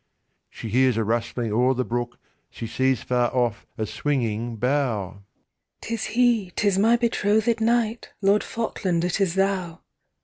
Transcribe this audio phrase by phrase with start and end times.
[0.49, 2.17] She hears a rustling o'er the brook,
[2.49, 5.21] She sees far off a swinging bough!
[5.81, 6.51] 'Tis He!
[6.55, 8.11] 'Tis my betrothéd Knight!
[8.19, 9.81] Lord Falkland, it is Thou!'